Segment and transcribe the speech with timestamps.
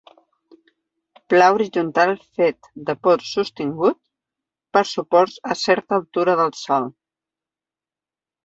[1.33, 3.99] Pla horitzontal fet de posts sostingut
[4.79, 6.93] per suports a certa altura del sòl.